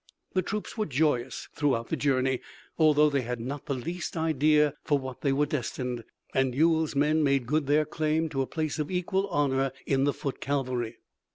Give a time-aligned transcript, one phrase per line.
[0.33, 2.41] The troops were joyous throughout the journey,
[2.79, 7.23] although they had not the least idea for what they were destined, and Ewell's men
[7.23, 10.97] made good their claim to a place of equal honor in the foot cavalry.